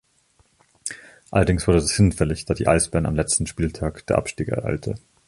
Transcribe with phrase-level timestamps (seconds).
[1.29, 4.95] Allerdings wurde das hinfällig, da die Eisbären am letzten Spieltag der Abstieg ereilte.